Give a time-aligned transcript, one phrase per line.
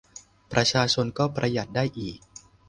[0.51, 2.19] ประชาชนก็ประหยัดได้อีก